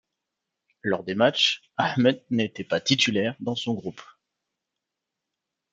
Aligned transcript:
Lors 0.81 1.03
des 1.03 1.13
matchs, 1.13 1.61
Ahmed 1.77 2.23
n'était 2.31 2.63
pas 2.63 2.81
titulaire 2.81 3.35
dans 3.39 3.53
son 3.55 3.75
groupe. 3.75 4.01